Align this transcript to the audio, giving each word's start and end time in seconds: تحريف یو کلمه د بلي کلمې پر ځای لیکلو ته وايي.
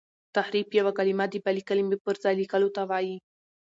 تحريف 0.35 0.67
یو 0.79 0.87
کلمه 0.97 1.25
د 1.29 1.35
بلي 1.45 1.63
کلمې 1.69 1.97
پر 2.03 2.15
ځای 2.23 2.33
لیکلو 2.41 2.69
ته 2.75 2.81
وايي. 2.89 3.15